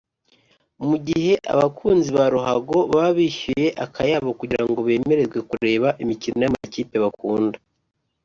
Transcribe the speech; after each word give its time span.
Mu 0.87 0.95
gihe 1.07 1.33
abakunzi 1.53 2.09
ba 2.17 2.25
ruhago 2.33 2.77
baba 2.91 3.11
bishyuye 3.17 3.67
akayabo 3.85 4.29
kugira 4.39 4.63
ngo 4.69 4.79
bemererwe 4.87 5.39
kubera 5.49 5.87
imikino 6.03 6.37
y’amakipe 6.43 6.95
bakunda 7.05 7.57